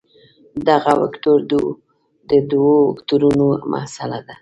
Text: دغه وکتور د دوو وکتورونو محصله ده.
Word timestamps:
دغه 0.67 0.91
وکتور 1.03 1.37
د 2.29 2.31
دوو 2.49 2.75
وکتورونو 2.89 3.47
محصله 3.71 4.19
ده. 4.27 4.35